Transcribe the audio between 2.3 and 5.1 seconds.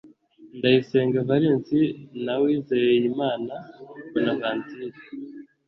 Uwizeyimana Bonaventure